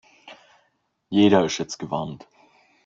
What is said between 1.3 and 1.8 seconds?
ist jetzt